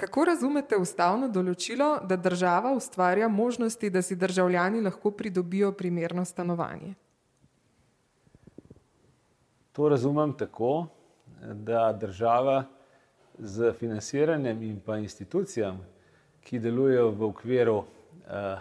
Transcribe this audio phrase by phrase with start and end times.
[0.00, 6.94] kako razumete ustavno določilo, da država ustvarja možnosti, da si državljani lahko pridobijo primerno stanovanje?
[9.76, 10.88] To razumem tako,
[11.40, 12.64] da država
[13.38, 15.80] z financiranjem in pa institucijam,
[16.44, 18.58] ki delujejo v okviru eh,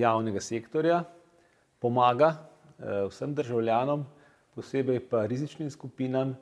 [0.00, 1.02] javnega sektorja,
[1.80, 4.04] pomaga eh, vsem državljanom,
[4.56, 6.36] posebej pa rizičnim skupinam,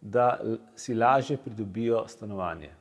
[0.00, 0.40] da
[0.74, 2.72] si lažje pridobijo stanovanje.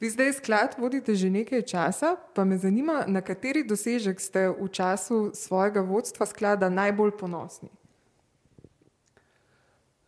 [0.00, 4.68] Vi zdaj sklad vodite že nekaj časa, pa me zanima, na kateri dosežek ste v
[4.70, 7.68] času svojega vodstva sklada najbolj ponosni?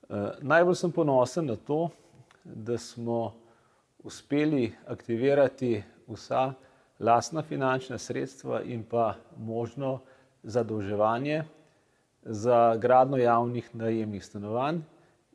[0.06, 1.90] Uh, najbolj sem ponosen na to,
[2.44, 3.34] da smo
[4.06, 6.54] uspeli aktivirati vsa
[7.00, 10.00] lastna finančna sredstva in pa možno
[10.42, 11.42] zadolževanje
[12.22, 14.84] za gradno javnih najemnih stanovanj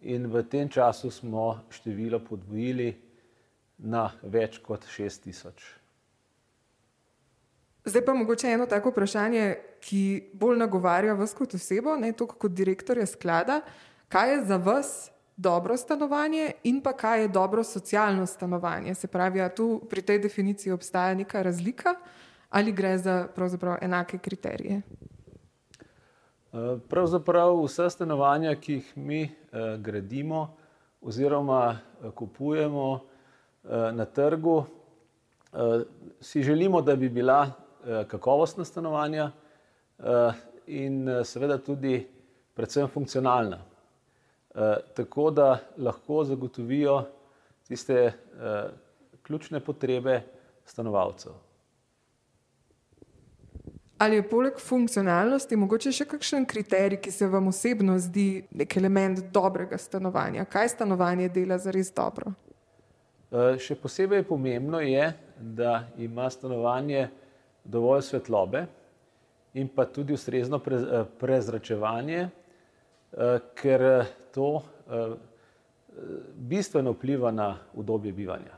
[0.01, 2.95] in v tem času smo število podvojili
[3.77, 5.63] na več kot šest tisoč.
[7.85, 9.55] Zdaj pa mogoče eno tako vprašanje,
[9.85, 13.59] ki bolj nagovarja vas kot osebo, ne toliko kot direktorja sklada.
[14.09, 14.93] Kaj je za vas
[15.37, 18.95] dobro stanovanje in pa kaj je dobro socialno stanovanje?
[18.95, 21.95] Se pravi, tu pri tej definiciji obstaja neka razlika
[22.49, 24.81] ali gre za pravzaprav enake kriterije?
[26.55, 29.29] Eh, pravzaprav vsa stanovanja, ki jih mi eh,
[29.77, 30.55] gradimo
[31.01, 32.99] oziroma eh, kupujemo
[33.69, 34.63] na trgu,
[36.21, 37.51] si želimo, da bi bila
[38.07, 39.31] kakovostna stanovanja
[40.67, 42.07] in seveda tudi
[42.53, 43.57] predvsem funkcionalna.
[44.93, 47.03] Tako da lahko zagotovijo
[47.67, 48.13] tiste
[49.23, 50.21] ključne potrebe
[50.65, 51.31] stanovalcev.
[53.97, 59.21] Ali je poleg funkcionalnosti mogoče še kakšen kriterij, ki se vam osebno zdi nek element
[59.33, 60.43] dobrega stanovanja?
[60.45, 62.33] Kaj stanovanje dela za res dobro?
[63.35, 67.09] E, še posebej pomembno je, da ima stanovanje
[67.63, 68.61] dovolj svetlobe
[69.59, 73.89] in pa tudi ustrezno e, prezračevanje, e, ker
[74.35, 74.51] to
[76.35, 78.57] bistveno vpliva na udobje bivanja.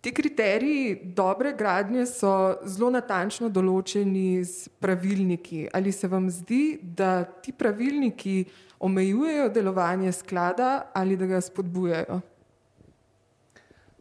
[0.00, 2.30] Ti kriteriji dobre gradnje so
[2.68, 5.64] zelo natančno določeni z pravilniki.
[5.72, 8.42] Ali se vam zdi, da ti pravilniki
[8.84, 12.20] omejujejo delovanje sklada ali da ga spodbujajo?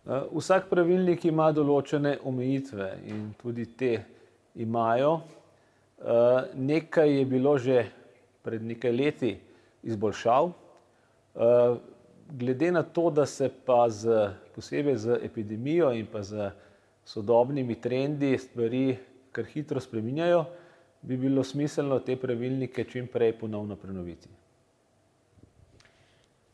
[0.07, 3.89] Eh, vsak pravilnik ima določene omejitve in tudi te
[4.55, 5.17] imajo.
[5.99, 7.81] Eh, nekaj je bilo že
[8.41, 9.33] pred nekaj leti
[9.83, 10.47] izboljšav.
[11.35, 11.75] Eh,
[12.39, 16.53] glede na to, da se pa z, posebej z epidemijo in pa z
[17.03, 18.95] sodobnimi trendi stvari
[19.35, 20.45] kar hitro spreminjajo,
[21.01, 24.36] bi bilo smiselno te pravilnike čim prej ponovno prenoviti.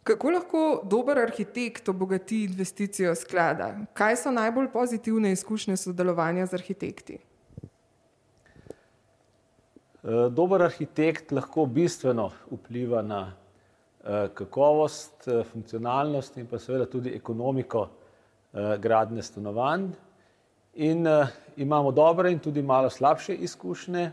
[0.04, 3.78] Kako lahko dober arhitekt obogati investicijo sklada?
[3.94, 7.20] Kaj so najbolj pozitivne izkušnje sodelovanja z arhitekti?
[10.04, 13.32] Eh, dober arhitekt lahko bistveno vpliva na
[14.04, 17.90] Eh, kakovost, eh, funkcionalnost in pa seveda tudi ekonomiko
[18.80, 19.88] gradne stanovanj.
[20.74, 21.08] In
[21.58, 24.12] imamo dobre in tudi malo slabše izkušnje,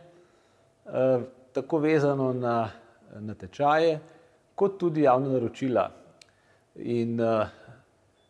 [1.53, 2.71] tako vezano na
[3.21, 3.99] natečaje,
[4.61, 5.87] kot tudi javna naročila.
[6.77, 7.17] In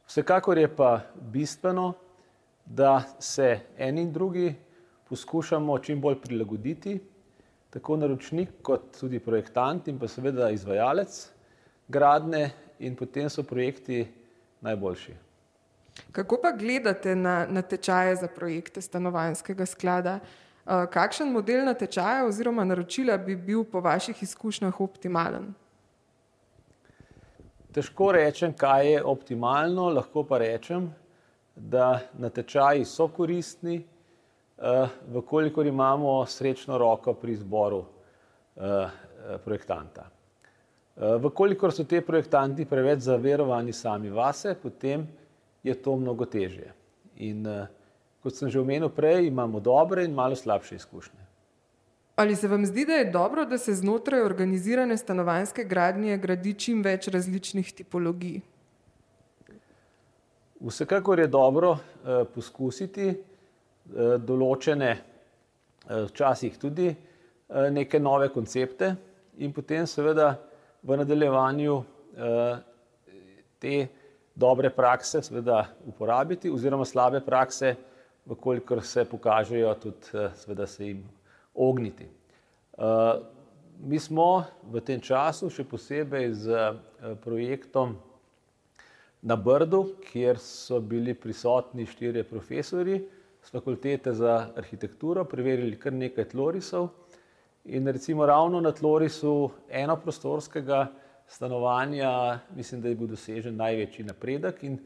[0.06, 1.00] vsekakor je pa
[1.32, 1.92] bistveno,
[2.66, 4.54] da se eni in drugi
[5.08, 7.00] poskušamo čim bolj prilagoditi,
[7.70, 11.16] tako naročnik kot tudi projektant in pa seveda izvajalec
[11.88, 14.06] gradne in potem so projekti
[14.60, 15.14] najboljši.
[16.12, 20.18] Kako pa gledate na, na tečaje za projekte stanovanjskega sklada?
[20.64, 25.54] Uh, kakšen model natečaja oziroma naročila bi bil po vaših izkušnjah optimalen?
[27.72, 30.88] Težko rečem, kaj je optimalno, lahko pa rečem,
[31.54, 37.84] da natečaji so koristni, uh, vkolikor imamo srečno roko pri izboru
[39.44, 40.10] projektanta.
[41.00, 45.06] Eh, vkolikor so te projektanti preveč zaverovani sami vase, potem
[45.64, 46.74] je to mnogo težje.
[47.24, 47.68] In eh,
[48.20, 51.29] kot sem že omenil prej, imamo dobre in malo slabše izkušnje.
[52.20, 56.82] Ali se vam zdi, da je dobro, da se znotraj organizirane stanovanjske gradnje gradi čim
[56.84, 58.34] več različnih tipologij?
[60.60, 63.14] Vsekakor je dobro eh, poskusiti eh,
[64.20, 68.90] določene, eh, včasih tudi eh, neke nove koncepte
[69.40, 70.34] in potem seveda
[70.82, 72.58] v nadaljevanju eh,
[73.64, 73.78] te
[74.36, 77.72] dobre prakse seveda uporabiti oziroma slabe prakse,
[78.28, 81.00] vkolikor se pokažejo, tudi eh, seveda se jim
[81.54, 82.04] ogniti.
[82.04, 83.20] Eh,
[83.80, 86.74] mi smo v tem času, še posebej z
[87.24, 87.96] projektom
[89.22, 93.00] na Brdu, kjer so bili prisotni štirje profesori
[93.42, 96.90] z fakultete za arhitekturo, preverili kar nekaj tlorisov.
[97.64, 100.86] In recimo ravno na tlorisu enoprostorskega
[101.28, 104.78] stanovanja, mislim, da je bil dosežen največji napredek in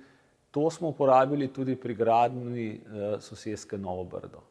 [0.51, 4.43] to smo uporabili tudi pri gradnji eh, sosedske Novo Brdo.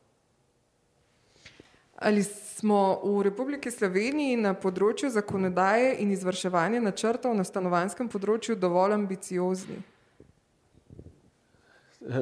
[2.05, 8.97] Ali smo v Republiki Sloveniji na področju zakonodaje in izvrševanja načrtov na stanovanskem področju dovolj
[8.97, 9.77] ambiciozni?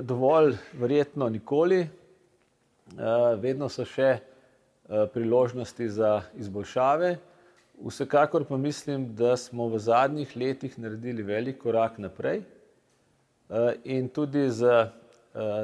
[0.05, 1.79] Dovolj, verjetno nikoli.
[1.81, 4.21] Eh, vedno so še eh,
[5.15, 7.15] priložnosti za izboljšave.
[7.81, 14.45] Vsekakor pa mislim, da smo v zadnjih letih naredili velik korak naprej eh, in tudi
[14.53, 14.91] z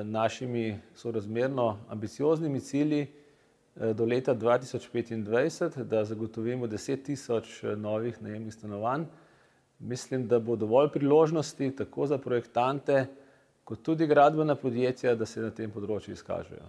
[0.07, 3.26] našimi sorazmerno ambicioznimi cilji Eh,
[3.79, 9.06] do leta 2025, da zagotovimo 10 tisoč eh, novih najemnih stanovanj.
[9.79, 13.06] Mislim, da bo dovolj priložnosti tako za projektante,
[13.63, 16.65] kot tudi gradbena podjetja, da se na tem področju izkažejo.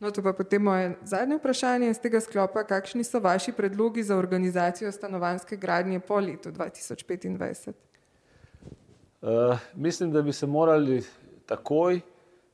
[0.00, 2.64] No, to pa potem moje zadnje vprašanje iz tega sklopa.
[2.64, 7.68] Kakšni so vaši predlogi za organizacijo stanovanske gradnje po letu 2025?
[7.68, 11.02] Uh, eh, mislim, da bi se morali
[11.46, 12.00] takoj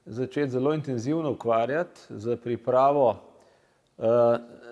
[0.04, 3.27] začeti zelo intenzivno ukvarjati z pripravo Eh,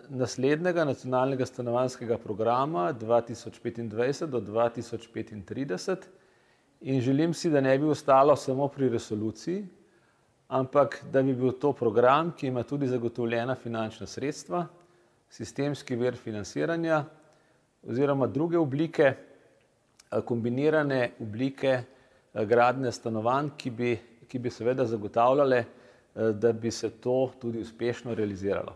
[0.08, 5.96] naslednjega nacionalnega stanovanskega programa 2025 do 2035
[6.80, 9.66] in želim si, da ne bi ostalo samo pri resoluciji,
[10.48, 14.66] ampak da bi bil to program, ki ima tudi zagotovljena finančna sredstva,
[15.30, 17.04] sistemski ver financiranja
[17.82, 23.98] oziroma druge oblike, eh, kombinirane oblike eh, gradne stanovanj, ki bi,
[24.28, 25.64] ki bi seveda zagotavljale,
[26.16, 28.72] da bi se to tudi uspešno realiziralo.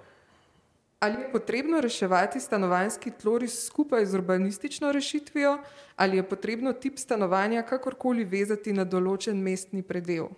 [1.00, 5.58] Ali je potrebno reševati stanovanjski tloris skupaj z urbanistično rešitvijo,
[5.96, 10.24] ali je potrebno tip stanovanja kakorkoli vezati na določen mestni predel?
[10.28, 10.32] Uh,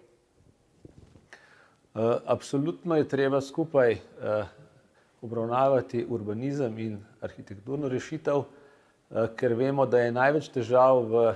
[2.26, 3.98] absolutno je treba skupaj uh,
[5.22, 8.46] obravnavati urbanizem in arhitekturno rešitev, uh,
[9.34, 11.34] ker vemo, da je največ težav v,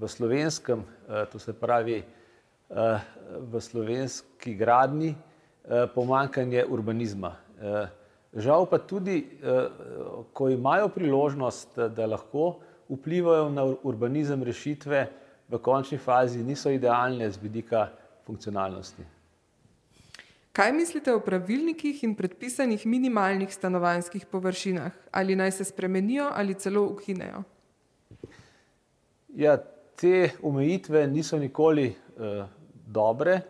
[0.00, 2.04] v slovenskem, uh, to se pravi uh,
[3.52, 7.36] v slovenski gradni, uh, pomankanje urbanizma.
[8.36, 9.68] Žal pa tudi, eh,
[10.32, 15.06] ko imajo priložnost, da lahko vplivajo na urbanizem rešitve,
[15.48, 17.88] v končni fazi niso idealne z vidika
[18.26, 19.02] funkcionalnosti.
[20.52, 24.92] Kaj mislite o pravilnikih in predpisanih minimalnih stanovanjskih površinah?
[25.12, 27.42] Ali naj se spremenijo ali celo ukinejo?
[29.36, 29.58] Ja,
[29.96, 32.46] te omejitve niso nikoli uh,
[32.86, 33.40] dobre.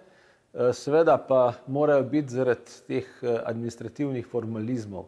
[0.57, 5.05] Eh, seveda pa morajo biti zaradi teh eh, administrativnih formalizmov.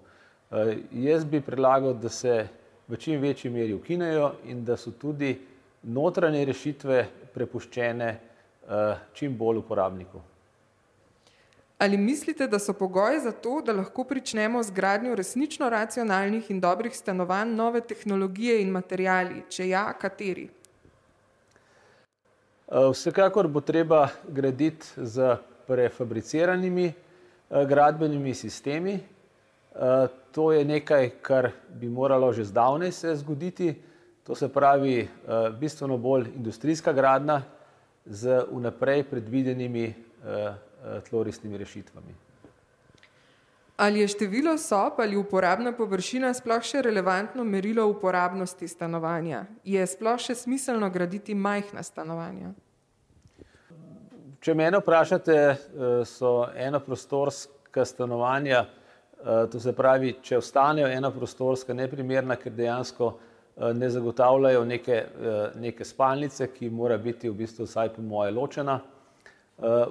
[0.50, 2.48] Eh, jaz bi predlagal, da se
[2.88, 5.38] v čim večji meri ukinejo in da so tudi
[5.82, 8.18] notranje rešitve prepuščene
[9.16, 10.20] čim bolj uporabniku.
[11.78, 16.60] Ali mislite, da so pogoji za to, da lahko pričnemo z gradnjo resnično racionalnih in
[16.60, 19.42] dobrih stanovanj, nove tehnologije in materijali?
[19.48, 20.48] Če ja, kateri?
[22.68, 25.36] Eh, vsekakor bo treba graditi z
[25.66, 28.92] prefabriciranimi eh, gradbenimi sistemi.
[28.92, 33.74] Eh, to je nekaj, kar bi moralo že zdavnaj se zgoditi.
[34.24, 35.08] To se pravi
[35.60, 37.42] bistveno bolj industrijska gradna
[38.04, 39.94] z vnaprej predvidenimi
[41.08, 42.27] tlorisnimi rešitvami.
[43.78, 49.44] Ali je število sob ali uporabna površina sploh še relevantno merilo uporabnosti stanovanja?
[49.62, 52.50] Je sploh še smiselno graditi majhna stanovanja?
[54.42, 62.34] Če me vprašate, eh, so enoprostorska stanovanja, eh, to se pravi, če ostanejo enoprostorska, neprimerna,
[62.34, 65.04] ker dejansko eh, ne zagotavljajo neke,
[65.54, 68.80] neke spalnice, ki mora biti v bistvu vsaj po moje ločena.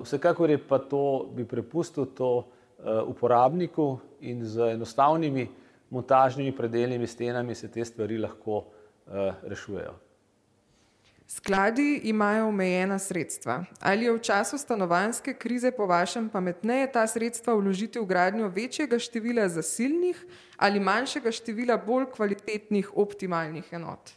[0.04, 2.46] Vsekakor je pa to, bi prepustil to
[3.08, 5.48] uporabniku in z enostavnimi
[5.90, 8.64] montažnimi predeljnimi stenami se te stvari lahko
[9.08, 9.94] eh, rešujejo.
[11.28, 13.66] Skladi imajo omejena sredstva.
[13.80, 19.00] Ali je v času stanovanske krize po vašem pametneje ta sredstva vložiti v gradnjo večjega
[19.00, 20.26] števila zasilnih
[20.58, 24.10] ali manjšega števila bolj kvalitetnih optimalnih enot?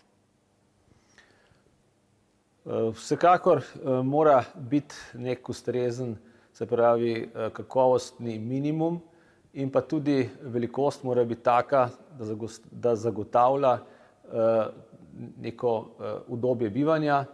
[2.67, 3.65] Eh, vsekakor
[4.05, 6.17] mora biti nek ustrezen
[6.53, 9.01] se pravi eh, kakovostni minimum
[9.53, 11.89] in pa tudi velikost mora biti taka,
[12.71, 14.67] da zagotavlja eh,
[15.41, 17.25] neko eh, udobje bivanja,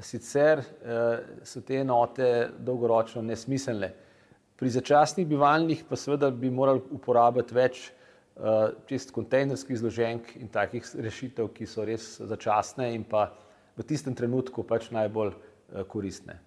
[0.00, 0.58] sicer
[1.46, 3.92] so te enote dolgoročno nesmiselne.
[4.58, 7.82] Pri začasnih bivalnih pa seveda bi morali uporabiti več
[8.90, 13.28] čist kontejnerskih zloženk in takih rešitev, ki so res začasne in pa
[13.78, 15.30] v tistem trenutku pač najbolj
[15.86, 16.40] koristne.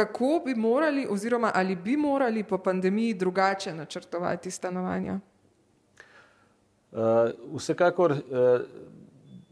[0.00, 5.18] Kako bi morali, oziroma ali bi morali po pandemiji drugače načrtovati stanovanja?
[7.56, 8.14] Vsekakor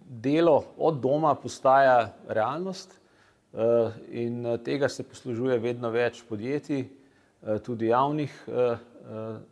[0.09, 3.01] delo od doma postaja realnost
[4.09, 6.87] in tega se poslužuje vedno več podjetij,
[7.65, 8.49] tudi javnih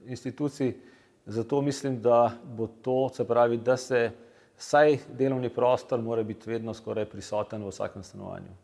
[0.06, 0.74] institucij.
[1.26, 4.10] Zato mislim, da bo to, se pravi, da se
[4.56, 8.54] vsaj delovni prostor mora biti vedno skoraj prisoten v vsakem stanovanju.